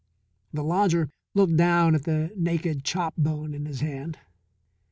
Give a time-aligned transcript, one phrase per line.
[0.51, 4.17] The lodger looked down at the naked chop bone in his hand.